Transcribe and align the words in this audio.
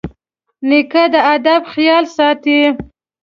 نیکه 0.69 1.03
د 1.13 1.15
ادب 1.35 1.61
خیال 1.73 2.05
ساتي. 2.15 2.59